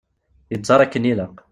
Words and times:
Yeẓẓar 0.51 0.79
akken 0.81 1.09
ilaq. 1.11 1.35